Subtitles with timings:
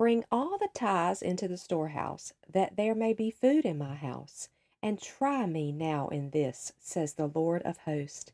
[0.00, 4.48] Bring all the tithes into the storehouse, that there may be food in my house.
[4.82, 8.32] And try me now in this, says the Lord of hosts,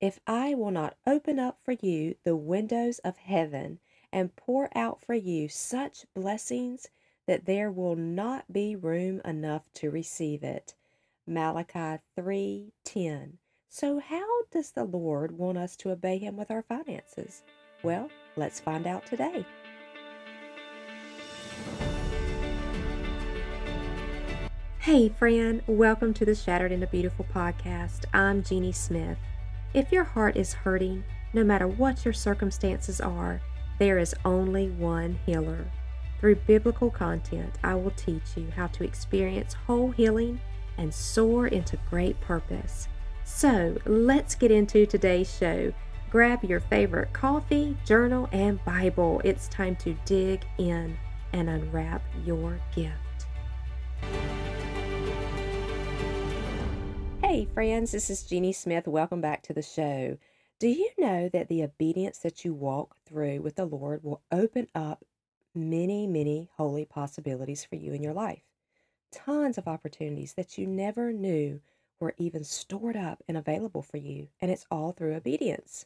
[0.00, 3.80] if I will not open up for you the windows of heaven
[4.12, 6.86] and pour out for you such blessings
[7.26, 10.76] that there will not be room enough to receive it.
[11.26, 13.38] Malachi 3:10.
[13.68, 17.42] So how does the Lord want us to obey him with our finances?
[17.82, 19.44] Well, let's find out today.
[24.82, 28.04] Hey, friend, welcome to the Shattered into Beautiful podcast.
[28.14, 29.18] I'm Jeannie Smith.
[29.74, 31.02] If your heart is hurting,
[31.34, 33.42] no matter what your circumstances are,
[33.80, 35.66] there is only one healer.
[36.20, 40.40] Through biblical content, I will teach you how to experience whole healing
[40.78, 42.86] and soar into great purpose.
[43.24, 45.72] So, let's get into today's show.
[46.08, 49.20] Grab your favorite coffee, journal, and Bible.
[49.24, 50.96] It's time to dig in
[51.32, 53.26] and unwrap your gift.
[57.28, 58.88] Hey, friends, this is Jeannie Smith.
[58.88, 60.16] Welcome back to the show.
[60.58, 64.66] Do you know that the obedience that you walk through with the Lord will open
[64.74, 65.04] up
[65.54, 68.44] many, many holy possibilities for you in your life?
[69.12, 71.60] Tons of opportunities that you never knew
[72.00, 75.84] were even stored up and available for you, and it's all through obedience.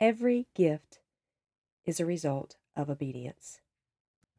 [0.00, 1.00] Every gift
[1.84, 3.60] is a result of obedience.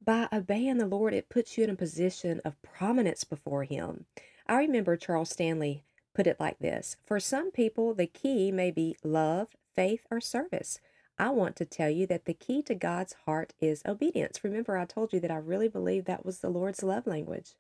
[0.03, 4.05] By obeying the Lord, it puts you in a position of prominence before Him.
[4.47, 8.95] I remember Charles Stanley put it like this For some people, the key may be
[9.03, 10.79] love, faith, or service.
[11.17, 14.43] I want to tell you that the key to God's heart is obedience.
[14.43, 17.53] Remember, I told you that I really believe that was the Lord's love language.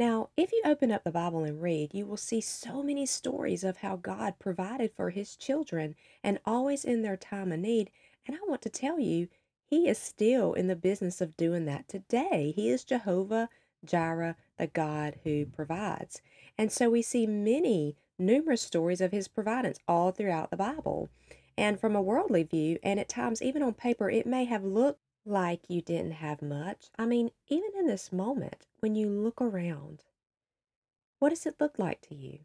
[0.00, 3.62] Now, if you open up the Bible and read, you will see so many stories
[3.62, 7.90] of how God provided for his children and always in their time of need.
[8.26, 9.28] And I want to tell you,
[9.64, 12.52] he is still in the business of doing that today.
[12.56, 13.48] He is Jehovah
[13.84, 16.22] Jireh, the God who provides.
[16.56, 21.08] And so we see many, numerous stories of his providence all throughout the Bible.
[21.56, 25.00] And from a worldly view, and at times even on paper, it may have looked
[25.24, 26.86] like you didn't have much.
[26.98, 30.04] I mean, even in this moment, when you look around,
[31.18, 32.40] what does it look like to you?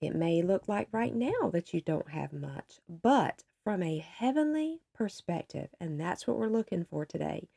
[0.00, 4.80] It may look like right now that you don't have much, but from a heavenly
[4.94, 7.48] perspective, and that's what we're looking for today,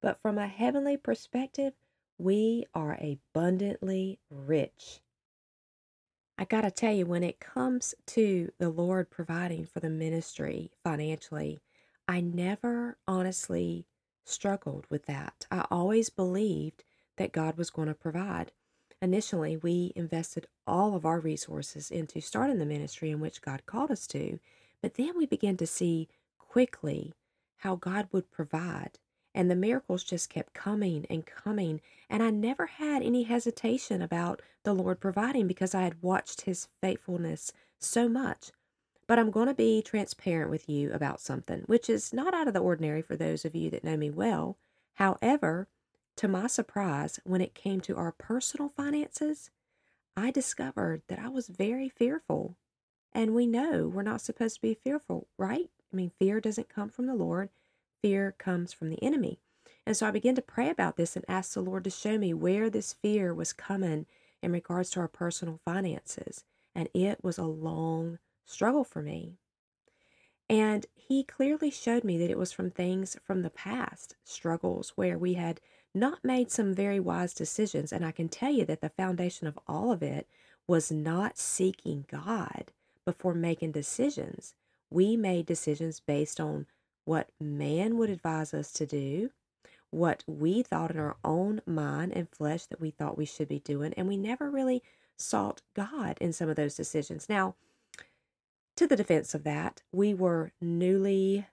[0.00, 1.74] but from a heavenly perspective,
[2.18, 5.00] we are abundantly rich.
[6.36, 10.70] I got to tell you, when it comes to the Lord providing for the ministry
[10.84, 11.60] financially,
[12.06, 13.86] I never honestly
[14.24, 15.46] struggled with that.
[15.50, 16.84] I always believed
[17.16, 18.52] that God was going to provide.
[19.00, 23.90] Initially, we invested all of our resources into starting the ministry in which God called
[23.90, 24.38] us to,
[24.82, 26.08] but then we began to see
[26.38, 27.14] quickly
[27.58, 28.98] how God would provide
[29.34, 31.80] and the miracles just kept coming and coming.
[32.10, 36.68] And I never had any hesitation about the Lord providing because I had watched his
[36.80, 38.50] faithfulness so much.
[39.06, 42.54] But I'm going to be transparent with you about something, which is not out of
[42.54, 44.58] the ordinary for those of you that know me well.
[44.94, 45.68] However,
[46.16, 49.50] to my surprise, when it came to our personal finances,
[50.16, 52.56] I discovered that I was very fearful.
[53.12, 55.70] And we know we're not supposed to be fearful, right?
[55.92, 57.50] I mean, fear doesn't come from the Lord,
[58.02, 59.40] fear comes from the enemy.
[59.86, 62.34] And so I began to pray about this and ask the Lord to show me
[62.34, 64.06] where this fear was coming
[64.42, 66.44] in regards to our personal finances.
[66.74, 69.34] And it was a long struggle for me.
[70.48, 75.18] And he clearly showed me that it was from things from the past, struggles where
[75.18, 75.60] we had
[75.94, 77.92] not made some very wise decisions.
[77.92, 80.26] And I can tell you that the foundation of all of it
[80.66, 82.72] was not seeking God
[83.04, 84.54] before making decisions.
[84.90, 86.66] We made decisions based on
[87.08, 89.30] what man would advise us to do,
[89.90, 93.60] what we thought in our own mind and flesh that we thought we should be
[93.60, 94.82] doing, and we never really
[95.16, 97.26] sought God in some of those decisions.
[97.26, 97.54] Now,
[98.76, 101.46] to the defense of that, we were newly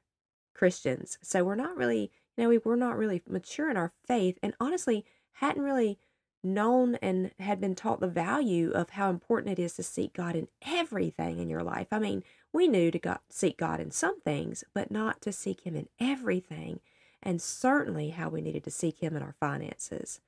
[0.53, 1.17] Christians.
[1.23, 4.53] So we're not really, you know, we were not really mature in our faith and
[4.59, 5.05] honestly
[5.35, 5.97] hadn't really
[6.45, 10.35] known and had been taught the value of how important it is to seek God
[10.35, 11.87] in everything in your life.
[11.91, 15.61] I mean, we knew to God, seek God in some things, but not to seek
[15.61, 16.79] Him in everything,
[17.21, 20.21] and certainly how we needed to seek Him in our finances.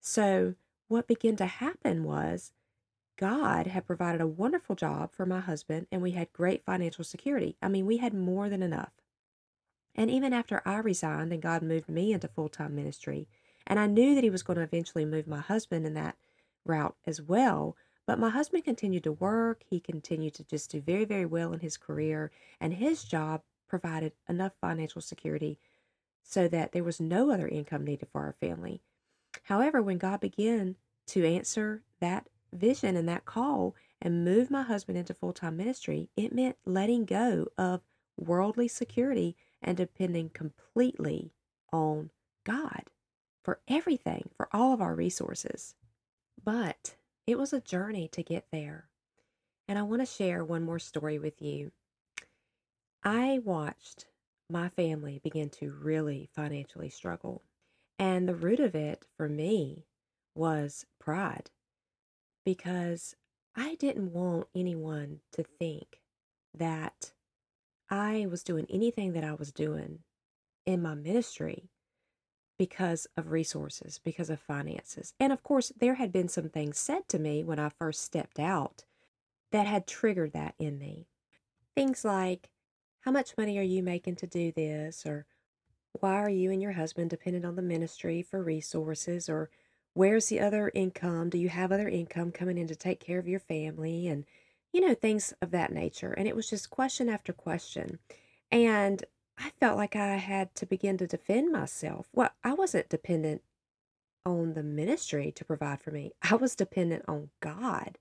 [0.00, 0.54] So,
[0.88, 2.52] what began to happen was
[3.16, 7.56] God had provided a wonderful job for my husband, and we had great financial security.
[7.62, 8.92] I mean, we had more than enough.
[9.94, 13.28] And even after I resigned and God moved me into full time ministry,
[13.66, 16.16] and I knew that He was going to eventually move my husband in that
[16.64, 17.76] route as well,
[18.06, 19.62] but my husband continued to work.
[19.68, 22.30] He continued to just do very, very well in his career,
[22.60, 25.58] and his job provided enough financial security
[26.22, 28.80] so that there was no other income needed for our family.
[29.44, 30.76] However, when God began
[31.08, 36.08] to answer that vision and that call and move my husband into full time ministry,
[36.16, 37.82] it meant letting go of
[38.16, 41.32] worldly security and depending completely
[41.72, 42.10] on
[42.44, 42.90] God
[43.44, 45.74] for everything, for all of our resources.
[46.42, 46.96] But
[47.26, 48.88] it was a journey to get there.
[49.68, 51.72] And I want to share one more story with you.
[53.02, 54.06] I watched
[54.50, 57.42] my family begin to really financially struggle.
[57.98, 59.86] And the root of it for me
[60.34, 61.50] was pride
[62.44, 63.14] because
[63.56, 66.00] I didn't want anyone to think
[66.54, 67.12] that
[67.90, 70.00] I was doing anything that I was doing
[70.66, 71.70] in my ministry
[72.58, 75.14] because of resources, because of finances.
[75.18, 78.38] And of course, there had been some things said to me when I first stepped
[78.38, 78.84] out
[79.50, 81.06] that had triggered that in me.
[81.74, 82.50] Things like,
[83.00, 85.04] How much money are you making to do this?
[85.04, 85.26] Or
[85.92, 89.28] why are you and your husband dependent on the ministry for resources?
[89.28, 89.50] Or
[89.92, 91.30] where's the other income?
[91.30, 94.08] Do you have other income coming in to take care of your family?
[94.08, 94.24] And,
[94.72, 96.12] you know, things of that nature.
[96.12, 97.98] And it was just question after question.
[98.50, 99.04] And
[99.38, 102.08] I felt like I had to begin to defend myself.
[102.12, 103.42] Well, I wasn't dependent
[104.26, 107.98] on the ministry to provide for me, I was dependent on God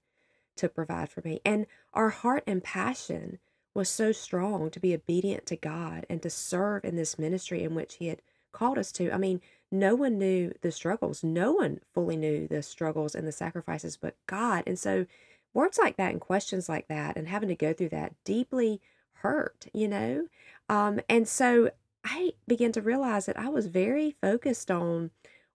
[0.55, 1.41] to provide for me.
[1.43, 3.39] And our heart and passion
[3.73, 7.75] was so strong to be obedient to God and to serve in this ministry in
[7.75, 8.21] which He had
[8.51, 9.11] called us to.
[9.11, 9.41] I mean,
[9.71, 11.23] no one knew the struggles.
[11.23, 14.63] No one fully knew the struggles and the sacrifices but God.
[14.67, 15.07] And so,
[15.53, 18.79] words like that and questions like that and having to go through that deeply
[19.23, 20.27] hurt, you know?
[20.69, 21.71] Um, and so
[22.03, 25.11] I began to realize that I was very focused on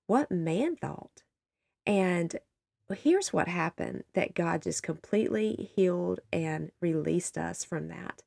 [0.06, 1.23] what man thought.
[1.87, 2.35] And
[2.94, 8.23] here's what happened that God just completely healed and released us from that.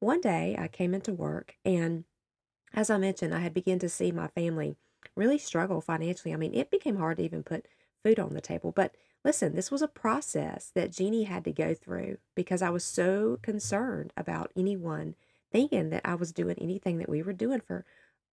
[0.00, 2.04] One day I came into work, and
[2.74, 4.76] as I mentioned, I had begun to see my family
[5.14, 6.34] really struggle financially.
[6.34, 7.66] I mean, it became hard to even put
[8.04, 8.72] food on the table.
[8.72, 8.94] But
[9.26, 13.40] listen, this was a process that Jeannie had to go through because I was so
[13.42, 15.16] concerned about anyone
[15.50, 17.84] thinking that I was doing anything that we were doing for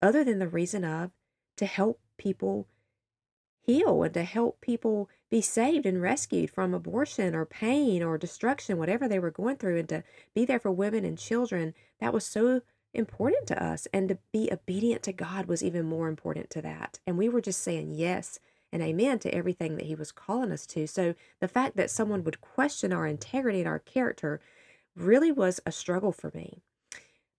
[0.03, 1.09] other than the reason of
[1.57, 2.67] to help people
[3.65, 8.77] heal and to help people be saved and rescued from abortion or pain or destruction,
[8.77, 10.03] whatever they were going through, and to
[10.35, 11.73] be there for women and children.
[12.01, 12.61] That was so
[12.93, 13.87] important to us.
[13.91, 16.99] And to be obedient to God was even more important to that.
[17.07, 18.37] And we were just saying yes
[18.73, 20.87] and amen to everything that He was calling us to.
[20.87, 24.41] So the fact that someone would question our integrity and our character
[24.95, 26.63] really was a struggle for me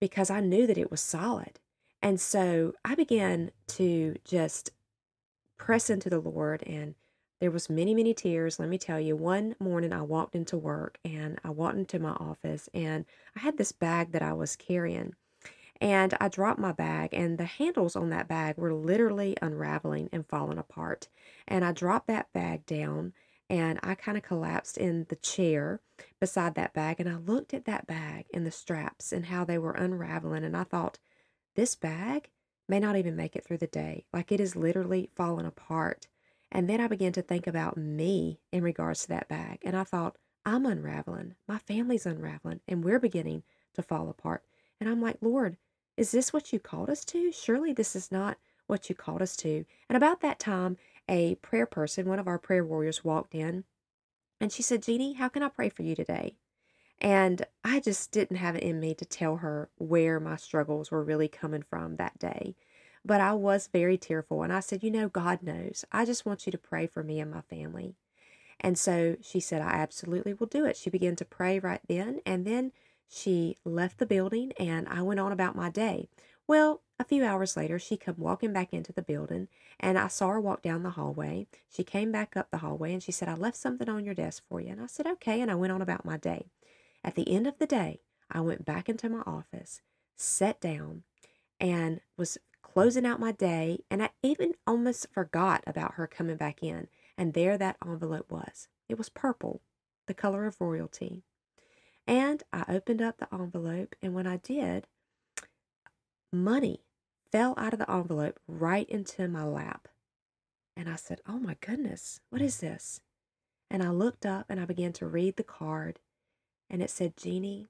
[0.00, 1.58] because I knew that it was solid.
[2.00, 4.70] And so I began to just
[5.58, 6.94] press into the Lord and
[7.40, 10.98] there was many many tears let me tell you one morning i walked into work
[11.04, 13.04] and i walked into my office and
[13.36, 15.14] i had this bag that i was carrying
[15.84, 20.26] and I dropped my bag, and the handles on that bag were literally unraveling and
[20.26, 21.08] falling apart.
[21.46, 23.12] And I dropped that bag down,
[23.50, 25.82] and I kind of collapsed in the chair
[26.18, 27.00] beside that bag.
[27.00, 30.56] And I looked at that bag and the straps and how they were unraveling, and
[30.56, 30.98] I thought,
[31.54, 32.30] this bag
[32.66, 34.06] may not even make it through the day.
[34.10, 36.08] Like it is literally falling apart.
[36.50, 39.58] And then I began to think about me in regards to that bag.
[39.62, 40.16] And I thought,
[40.46, 41.34] I'm unraveling.
[41.46, 42.60] My family's unraveling.
[42.66, 43.42] And we're beginning
[43.74, 44.44] to fall apart.
[44.80, 45.58] And I'm like, Lord,
[45.96, 47.32] is this what you called us to?
[47.32, 49.64] Surely this is not what you called us to.
[49.88, 50.76] And about that time,
[51.08, 53.64] a prayer person, one of our prayer warriors, walked in
[54.40, 56.34] and she said, Jeannie, how can I pray for you today?
[57.00, 61.02] And I just didn't have it in me to tell her where my struggles were
[61.02, 62.54] really coming from that day.
[63.04, 64.42] But I was very tearful.
[64.42, 65.84] And I said, You know, God knows.
[65.92, 67.94] I just want you to pray for me and my family.
[68.60, 70.76] And so she said, I absolutely will do it.
[70.76, 72.20] She began to pray right then.
[72.24, 72.72] And then
[73.08, 76.08] she left the building and I went on about my day.
[76.46, 79.48] Well, a few hours later, she come walking back into the building
[79.80, 81.46] and I saw her walk down the hallway.
[81.68, 84.42] She came back up the hallway and she said, I left something on your desk
[84.48, 84.70] for you.
[84.70, 85.40] And I said, okay.
[85.40, 86.50] And I went on about my day.
[87.02, 89.80] At the end of the day, I went back into my office,
[90.16, 91.02] sat down,
[91.60, 93.80] and was closing out my day.
[93.90, 96.88] And I even almost forgot about her coming back in.
[97.16, 98.68] And there that envelope was.
[98.88, 99.62] It was purple,
[100.06, 101.22] the color of royalty.
[102.06, 104.86] And I opened up the envelope, and when I did,
[106.32, 106.80] money
[107.32, 109.88] fell out of the envelope right into my lap.
[110.76, 113.00] And I said, Oh my goodness, what is this?
[113.70, 116.00] And I looked up and I began to read the card,
[116.68, 117.68] and it said, Jeannie,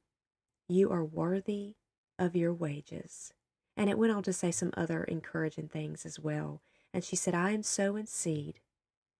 [0.68, 1.74] you are worthy
[2.18, 3.32] of your wages.
[3.76, 6.60] And it went on to say some other encouraging things as well.
[6.92, 8.60] And she said, I am sowing seed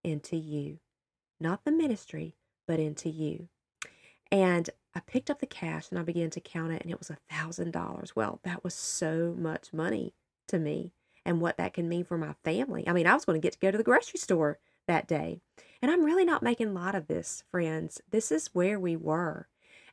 [0.03, 0.79] into you,
[1.41, 3.49] not the ministry, but into you.
[4.31, 7.11] And I picked up the cash and I began to count it, and it was
[7.11, 8.15] a thousand dollars.
[8.15, 10.15] Well, that was so much money
[10.49, 10.93] to me.
[11.25, 12.87] and what that can mean for my family.
[12.87, 15.41] I mean, I was going to get to go to the grocery store that day.
[15.81, 18.01] And I'm really not making light of this, friends.
[18.11, 19.49] This is where we were.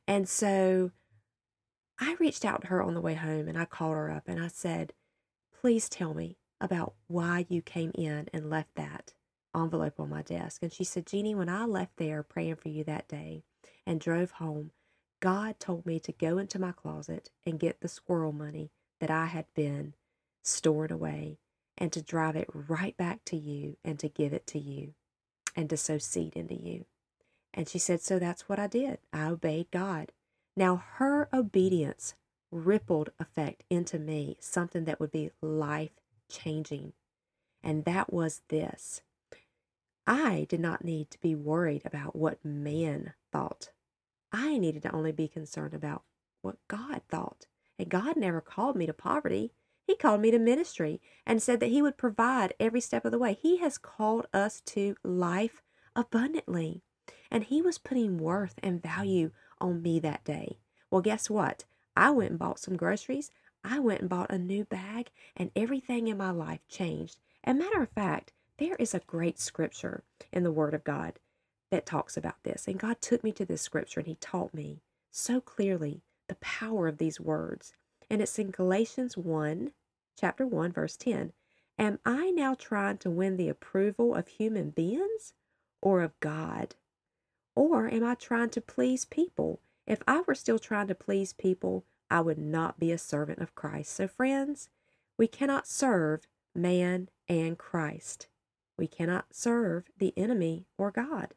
[0.08, 0.92] And so
[2.00, 4.42] I reached out to her on the way home and I called her up and
[4.44, 4.94] I said,
[5.60, 9.14] Please tell me about why you came in and left that
[9.56, 10.64] envelope on my desk.
[10.64, 13.44] And she said, Jeannie, when I left there praying for you that day
[13.86, 14.72] and drove home,
[15.22, 19.28] God told me to go into my closet and get the squirrel money that I
[19.28, 19.94] had been
[20.44, 21.38] stored away
[21.78, 24.94] and to drive it right back to you and to give it to you
[25.56, 26.86] and to sow seed into you.
[27.54, 28.98] And she said, So that's what I did.
[29.14, 30.12] I obeyed God.
[30.58, 32.16] Now, her obedience
[32.50, 35.92] rippled effect into me, something that would be life
[36.30, 36.94] changing.
[37.64, 39.02] And that was this
[40.08, 43.70] I did not need to be worried about what man thought.
[44.32, 46.04] I needed to only be concerned about
[46.42, 47.48] what God thought.
[47.78, 49.54] And God never called me to poverty.
[49.86, 53.20] He called me to ministry and said that He would provide every step of the
[53.20, 53.34] way.
[53.34, 55.62] He has called us to life
[55.96, 56.82] abundantly.
[57.30, 60.60] And He was putting worth and value on me that day.
[60.90, 61.66] Well, guess what?
[61.96, 63.32] I went and bought some groceries.
[63.64, 67.20] I went and bought a new bag, and everything in my life changed.
[67.44, 71.20] And matter of fact, there is a great scripture in the Word of God
[71.72, 72.68] that talks about this.
[72.68, 76.88] And God took me to this scripture and He taught me so clearly the power
[76.88, 77.74] of these words.
[78.10, 79.72] And it's in Galatians 1,
[80.20, 81.34] chapter 1, verse 10.
[81.80, 85.34] Am I now trying to win the approval of human beings
[85.82, 86.76] or of God?
[87.56, 89.62] Or am I trying to please people?
[89.88, 93.56] If I were still trying to please people, I would not be a servant of
[93.56, 93.94] Christ.
[93.94, 94.70] So, friends,
[95.18, 98.28] we cannot serve man and Christ.
[98.78, 101.34] We cannot serve the enemy or God.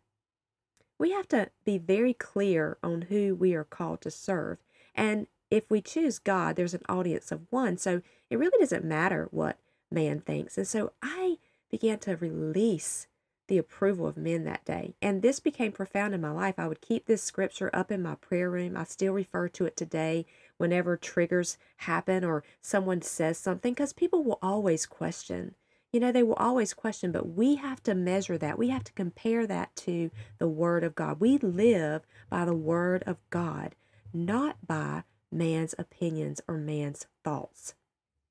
[0.99, 4.59] We have to be very clear on who we are called to serve.
[4.95, 7.77] And if we choose God, there's an audience of one.
[7.79, 9.59] So it really doesn't matter what
[9.91, 10.57] man thinks.
[10.57, 11.39] And so I
[11.71, 13.07] began to release
[13.47, 14.95] the approval of men that day.
[15.03, 16.55] And this became profound in my life.
[16.59, 18.77] I would keep this scripture up in my prayer room.
[18.77, 20.25] I still refer to it today
[20.57, 25.55] whenever triggers happen or someone says something because people will always question.
[25.95, 28.59] You know, they will always question, but we have to measure that.
[28.59, 31.21] We have to compare that to the Word of God.
[31.21, 33.77] We live by the Word of God,
[34.13, 37.75] not by man's opinions or man's thoughts.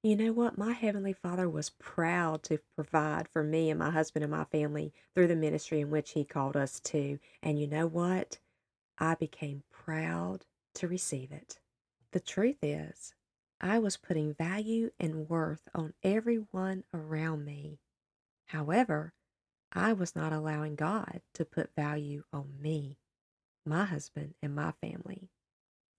[0.01, 0.57] You know what?
[0.57, 4.91] My Heavenly Father was proud to provide for me and my husband and my family
[5.15, 7.17] through the ministry in which He called us to.
[7.41, 8.39] And you know what?
[8.97, 10.43] I became proud
[10.73, 11.59] to receive it.
[12.11, 13.13] The truth is,
[13.63, 17.79] I was putting value and worth on everyone around me.
[18.47, 19.13] However,
[19.71, 22.97] I was not allowing God to put value on me,
[23.65, 25.29] my husband, and my family.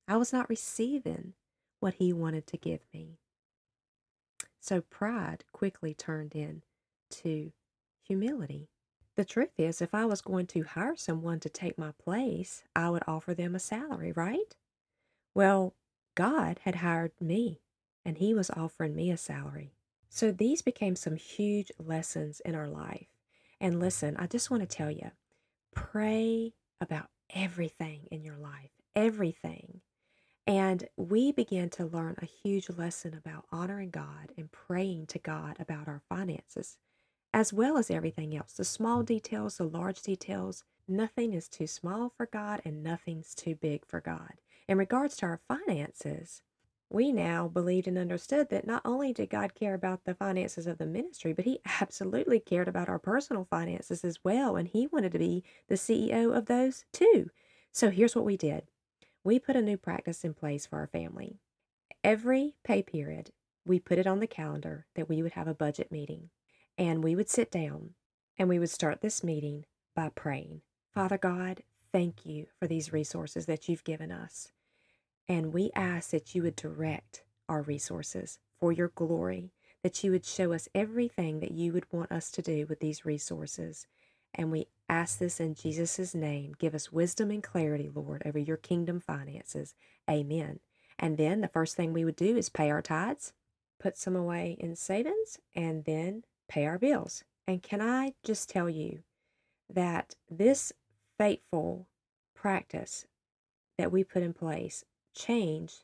[0.06, 1.32] I was not receiving
[1.80, 3.16] what He wanted to give me.
[4.60, 7.52] So pride quickly turned into
[8.06, 8.68] humility.
[9.16, 12.90] The truth is, if I was going to hire someone to take my place, I
[12.90, 14.54] would offer them a salary, right?
[15.34, 15.72] Well,
[16.14, 17.60] God had hired me,
[18.04, 19.72] and He was offering me a salary.
[20.08, 23.08] So these became some huge lessons in our life.
[23.60, 25.10] And listen, I just want to tell you
[25.74, 29.80] pray about everything in your life, everything.
[30.46, 35.56] And we began to learn a huge lesson about honoring God and praying to God
[35.58, 36.76] about our finances,
[37.32, 40.64] as well as everything else the small details, the large details.
[40.86, 44.34] Nothing is too small for God and nothing's too big for God.
[44.66, 46.42] In regards to our finances,
[46.88, 50.78] we now believed and understood that not only did God care about the finances of
[50.78, 54.56] the ministry, but He absolutely cared about our personal finances as well.
[54.56, 57.30] And He wanted to be the CEO of those too.
[57.72, 58.64] So here's what we did
[59.22, 61.40] we put a new practice in place for our family.
[62.02, 63.32] Every pay period,
[63.66, 66.30] we put it on the calendar that we would have a budget meeting.
[66.76, 67.94] And we would sit down
[68.38, 71.62] and we would start this meeting by praying Father God,
[71.94, 74.50] thank you for these resources that you've given us.
[75.28, 79.52] And we ask that you would direct our resources for your glory,
[79.84, 83.04] that you would show us everything that you would want us to do with these
[83.04, 83.86] resources.
[84.34, 86.54] And we ask this in Jesus' name.
[86.58, 89.76] Give us wisdom and clarity, Lord, over your kingdom finances.
[90.10, 90.58] Amen.
[90.98, 93.32] And then the first thing we would do is pay our tithes,
[93.78, 97.22] put some away in savings, and then pay our bills.
[97.46, 99.04] And can I just tell you
[99.72, 100.72] that this
[101.18, 101.88] faithful
[102.34, 103.06] practice
[103.78, 105.82] that we put in place change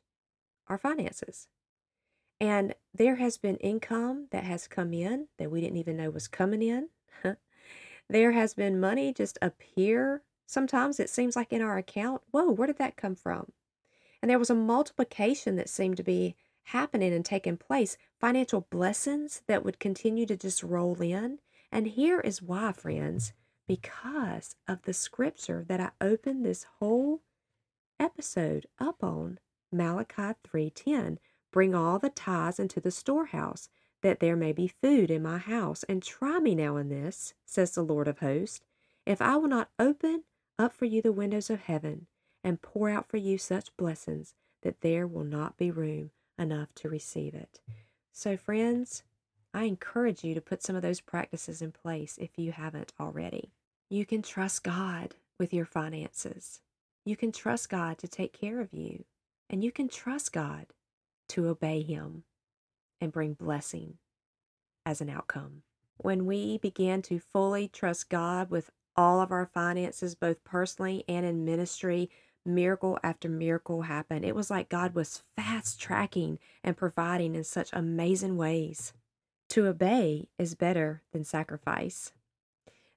[0.69, 1.49] our finances?
[2.41, 6.29] And there has been income that has come in that we didn't even know was
[6.29, 6.89] coming in.
[8.11, 10.25] There has been money just appear.
[10.45, 13.53] Sometimes it seems like in our account, whoa, where did that come from?
[14.21, 16.35] And there was a multiplication that seemed to be
[16.65, 21.39] happening and taking place, financial blessings that would continue to just roll in.
[21.71, 23.33] And here is why, friends,
[23.71, 27.23] because of the scripture that I opened this whole
[28.01, 29.39] episode up on,
[29.71, 31.21] Malachi 3:10,
[31.53, 33.69] bring all the tithes into the storehouse,
[34.01, 37.71] that there may be food in my house, and try me now in this, says
[37.71, 38.61] the Lord of hosts,
[39.07, 40.25] if I will not open
[40.59, 42.09] up for you the windows of heaven
[42.43, 46.89] and pour out for you such blessings that there will not be room enough to
[46.89, 47.61] receive it.
[48.11, 49.05] So, friends,
[49.55, 53.53] I encourage you to put some of those practices in place if you haven't already.
[53.93, 56.61] You can trust God with your finances.
[57.05, 59.05] You can trust God to take care of you.
[59.49, 60.67] And you can trust God
[61.31, 62.23] to obey Him
[63.01, 63.95] and bring blessing
[64.87, 65.63] as an outcome.
[65.97, 71.27] When we begin to fully trust God with all of our finances, both personally and
[71.27, 72.11] in ministry,
[72.47, 74.25] miracle after miracle happened.
[74.25, 78.93] It was like God was fast tracking and providing in such amazing ways.
[79.49, 82.13] To obey is better than sacrifice.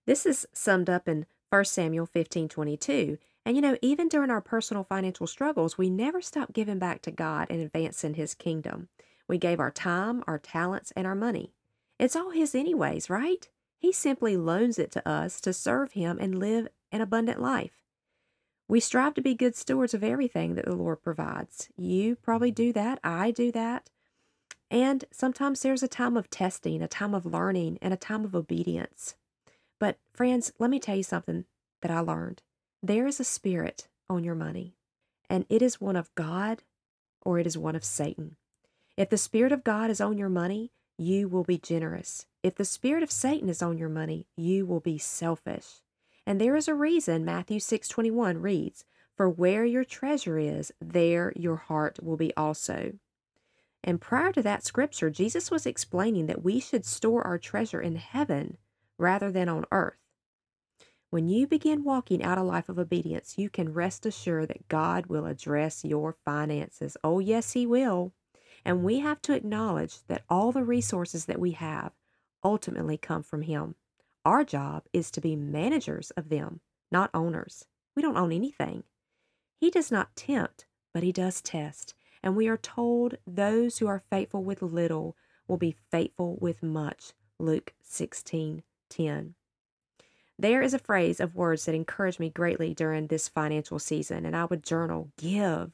[0.05, 3.17] This is summed up in 1 Samuel 15 22.
[3.45, 7.11] And you know, even during our personal financial struggles, we never stopped giving back to
[7.11, 8.89] God and advancing His kingdom.
[9.27, 11.53] We gave our time, our talents, and our money.
[11.99, 13.47] It's all His, anyways, right?
[13.77, 17.83] He simply loans it to us to serve Him and live an abundant life.
[18.67, 21.69] We strive to be good stewards of everything that the Lord provides.
[21.77, 22.99] You probably do that.
[23.03, 23.89] I do that.
[24.71, 28.33] And sometimes there's a time of testing, a time of learning, and a time of
[28.33, 29.15] obedience.
[29.83, 31.43] But, friends, let me tell you something
[31.81, 32.41] that I learned.
[32.81, 34.77] There is a spirit on your money,
[35.29, 36.63] and it is one of God
[37.21, 38.37] or it is one of Satan.
[38.95, 42.27] If the Spirit of God is on your money, you will be generous.
[42.43, 45.81] If the spirit of Satan is on your money, you will be selfish.
[46.25, 48.85] And there is a reason Matthew 6:21 reads,
[49.17, 52.93] "For where your treasure is, there your heart will be also."
[53.83, 57.97] And prior to that scripture, Jesus was explaining that we should store our treasure in
[57.97, 58.57] heaven
[58.97, 59.97] rather than on earth.
[61.13, 65.05] When you begin walking out a life of obedience, you can rest assured that God
[65.05, 66.97] will address your finances.
[67.03, 68.13] Oh, yes, He will.
[68.65, 71.91] And we have to acknowledge that all the resources that we have
[72.43, 73.75] ultimately come from Him.
[74.25, 77.65] Our job is to be managers of them, not owners.
[77.95, 78.83] We don't own anything.
[79.59, 80.65] He does not tempt,
[80.95, 81.93] but He does test.
[82.23, 85.15] And we are told those who are faithful with little
[85.47, 87.13] will be faithful with much.
[87.37, 89.35] Luke 16 10.
[90.37, 94.35] There is a phrase of words that encouraged me greatly during this financial season, and
[94.35, 95.71] I would journal Give.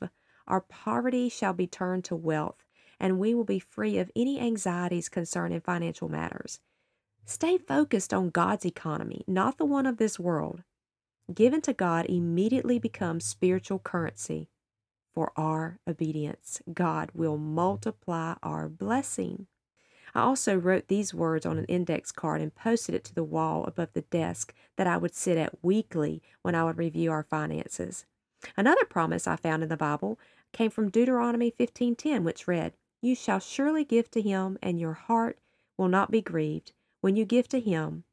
[0.48, 2.66] Our poverty shall be turned to wealth,
[3.00, 6.60] and we will be free of any anxieties concerning financial matters.
[7.26, 10.64] Stay focused on God's economy, not the one of this world.
[11.34, 14.50] Given to God immediately becomes spiritual currency
[15.14, 16.62] for our obedience.
[16.74, 19.48] God will multiply our blessing.
[20.16, 23.64] I also wrote these words on an index card and posted it to the wall
[23.66, 28.06] above the desk that I would sit at weekly when I would review our finances.
[28.58, 30.20] Another promise I found in the Bible
[30.52, 35.40] came from Deuteronomy 15:10 which read, you shall surely give to him, and your heart
[35.78, 38.04] will not be grieved when you give to him,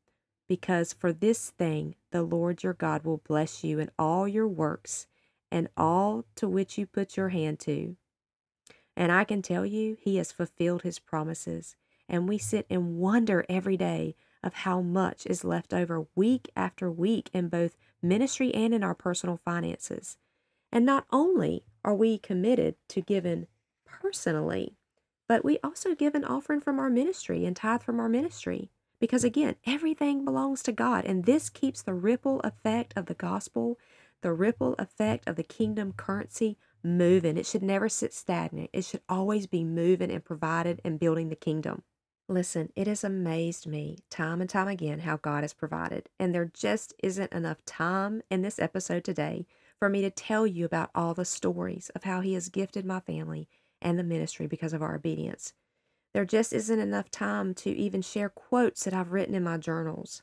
[0.49, 5.07] because for this thing the Lord your God will bless you in all your works
[5.51, 7.97] and all to which you put your hand to.
[8.97, 11.77] And I can tell you, he has fulfilled his promises,
[12.09, 16.91] and we sit in wonder every day of how much is left over week after
[16.91, 20.17] week in both ministry and in our personal finances.
[20.71, 23.47] And not only are we committed to giving
[23.85, 24.77] personally,
[25.29, 28.71] but we also give an offering from our ministry and tithe from our ministry.
[29.01, 33.79] Because again, everything belongs to God, and this keeps the ripple effect of the gospel,
[34.23, 37.37] the ripple effect of the kingdom currency moving.
[37.37, 41.37] It should never sit stagnant, it should always be moving and provided and building the
[41.37, 41.83] kingdom.
[42.29, 46.51] Listen, it has amazed me time and time again how God has provided, and there
[46.53, 49.47] just isn't enough time in this episode today
[49.79, 52.99] for me to tell you about all the stories of how He has gifted my
[52.99, 53.49] family
[53.81, 55.53] and the ministry because of our obedience.
[56.15, 60.23] There just isn't enough time to even share quotes that I've written in my journals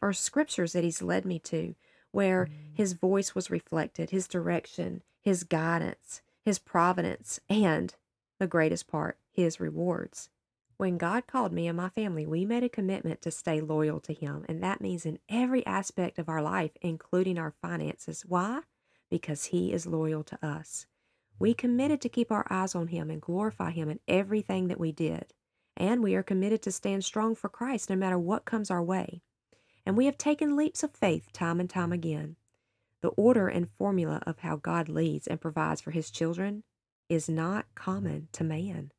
[0.00, 1.74] or scriptures that He's led me to
[2.12, 2.50] where mm.
[2.74, 7.92] His voice was reflected, His direction, His guidance, His providence, and
[8.38, 10.30] the greatest part, His rewards.
[10.80, 14.14] When God called me and my family, we made a commitment to stay loyal to
[14.14, 18.24] Him, and that means in every aspect of our life, including our finances.
[18.26, 18.60] Why?
[19.10, 20.86] Because He is loyal to us.
[21.38, 24.90] We committed to keep our eyes on Him and glorify Him in everything that we
[24.90, 25.34] did.
[25.76, 29.20] And we are committed to stand strong for Christ no matter what comes our way.
[29.84, 32.36] And we have taken leaps of faith time and time again.
[33.02, 36.62] The order and formula of how God leads and provides for His children
[37.10, 38.92] is not common to man.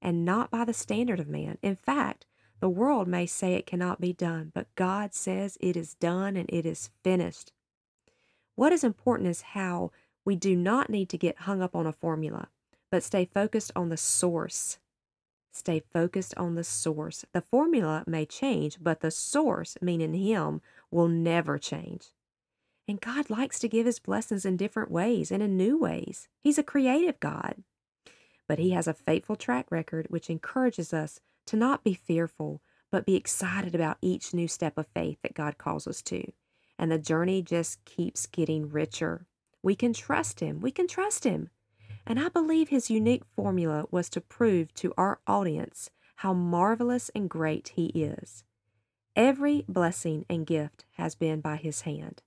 [0.00, 1.58] And not by the standard of man.
[1.62, 2.26] In fact,
[2.60, 6.48] the world may say it cannot be done, but God says it is done and
[6.48, 7.52] it is finished.
[8.54, 9.90] What is important is how
[10.24, 12.48] we do not need to get hung up on a formula,
[12.90, 14.78] but stay focused on the source.
[15.52, 17.24] Stay focused on the source.
[17.32, 22.12] The formula may change, but the source, meaning Him, will never change.
[22.88, 26.28] And God likes to give His blessings in different ways and in new ways.
[26.40, 27.62] He's a creative God.
[28.48, 33.06] But He has a faithful track record which encourages us to not be fearful, but
[33.06, 36.32] be excited about each new step of faith that God calls us to.
[36.78, 39.26] And the journey just keeps getting richer.
[39.62, 40.60] We can trust Him.
[40.60, 41.50] We can trust Him.
[42.06, 47.28] And I believe His unique formula was to prove to our audience how marvelous and
[47.28, 48.44] great He is.
[49.16, 52.22] Every blessing and gift has been by His hand.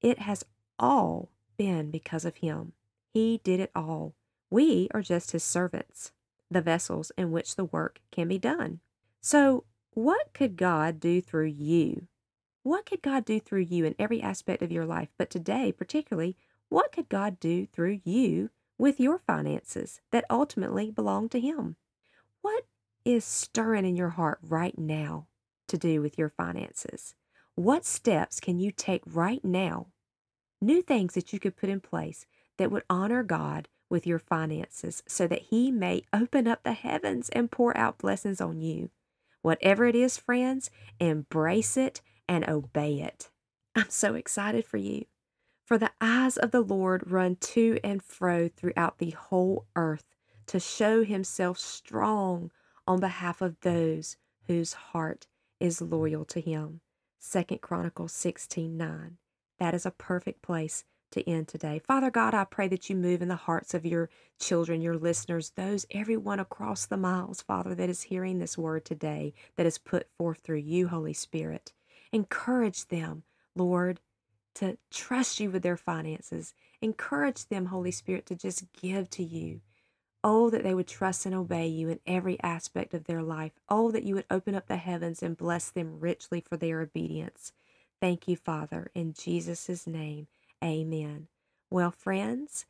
[0.00, 0.44] It has
[0.78, 2.72] all been because of Him.
[3.12, 4.14] He did it all.
[4.54, 6.12] We are just His servants,
[6.48, 8.78] the vessels in which the work can be done.
[9.20, 9.64] So,
[9.94, 12.06] what could God do through you?
[12.62, 15.08] What could God do through you in every aspect of your life?
[15.18, 16.36] But today, particularly,
[16.68, 21.74] what could God do through you with your finances that ultimately belong to Him?
[22.40, 22.64] What
[23.04, 25.26] is stirring in your heart right now
[25.66, 27.16] to do with your finances?
[27.56, 29.88] What steps can you take right now?
[30.60, 32.24] New things that you could put in place
[32.56, 37.28] that would honor God with your finances so that He may open up the heavens
[37.30, 38.90] and pour out blessings on you.
[39.42, 43.30] Whatever it is, friends, embrace it and obey it.
[43.74, 45.04] I'm so excited for you.
[45.64, 50.04] For the eyes of the Lord run to and fro throughout the whole earth
[50.46, 52.50] to show himself strong
[52.86, 54.16] on behalf of those
[54.46, 55.26] whose heart
[55.58, 56.80] is loyal to him.
[57.18, 59.16] Second Chronicles 16 9.
[59.58, 61.80] That is a perfect place to end today.
[61.86, 65.52] Father God, I pray that you move in the hearts of your children, your listeners,
[65.56, 70.08] those, everyone across the miles, Father, that is hearing this word today, that is put
[70.16, 71.72] forth through you, Holy Spirit.
[72.12, 73.22] Encourage them,
[73.54, 74.00] Lord,
[74.54, 76.54] to trust you with their finances.
[76.80, 79.60] Encourage them, Holy Spirit, to just give to you.
[80.22, 83.52] Oh, that they would trust and obey you in every aspect of their life.
[83.68, 87.52] Oh, that you would open up the heavens and bless them richly for their obedience.
[88.00, 90.26] Thank you, Father, in Jesus' name.
[90.64, 91.28] Amen.
[91.70, 92.64] Well, friends,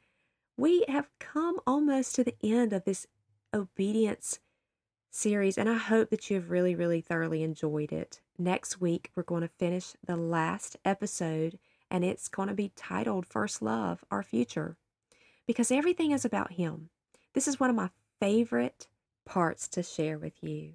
[0.57, 3.07] we have come almost to the end of this
[3.52, 4.40] obedience
[5.11, 8.20] series, and I hope that you have really, really thoroughly enjoyed it.
[8.37, 11.59] Next week, we're going to finish the last episode
[11.90, 14.76] and it's going to be titled First Love, Our Future,
[15.46, 16.88] because everything is about Him.
[17.35, 18.88] This is one of my favorite
[19.24, 20.72] parts to share with you.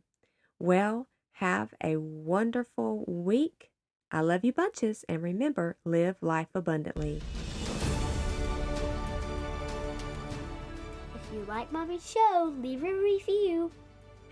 [0.60, 3.69] Well, have a wonderful week.
[4.12, 7.22] I love you bunches, and remember, live life abundantly.
[11.16, 13.72] If you like Mommy's show, leave a review.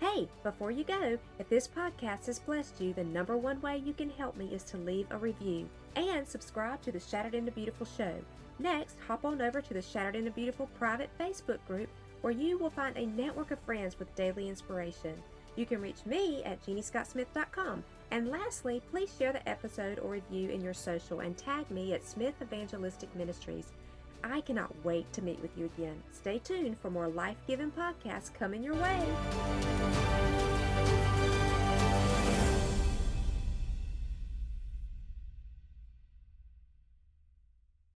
[0.00, 3.92] Hey, before you go, if this podcast has blessed you, the number one way you
[3.92, 7.86] can help me is to leave a review and subscribe to the Shattered into Beautiful
[7.86, 8.14] show.
[8.58, 11.88] Next, hop on over to the Shattered into Beautiful private Facebook group
[12.20, 15.14] where you will find a network of friends with daily inspiration.
[15.54, 17.84] You can reach me at jeanniescottsmith.com.
[18.10, 22.04] And lastly, please share the episode or review in your social and tag me at
[22.04, 23.72] Smith Evangelistic Ministries.
[24.24, 26.02] I cannot wait to meet with you again.
[26.12, 30.07] Stay tuned for more life giving podcasts coming your way.